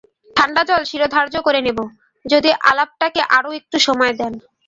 [0.35, 1.79] ঠাণ্ডা জল শিরোধার্য করে নেব,
[2.25, 4.33] যদি আলাপটাকে আরো একটু সময় দেন।